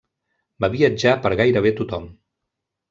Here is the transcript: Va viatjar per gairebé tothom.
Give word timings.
Va 0.65 0.69
viatjar 0.77 1.13
per 1.27 1.33
gairebé 1.43 1.77
tothom. 1.83 2.13